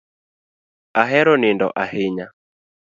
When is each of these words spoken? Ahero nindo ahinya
Ahero 1.01 1.33
nindo 1.41 1.67
ahinya 1.83 2.25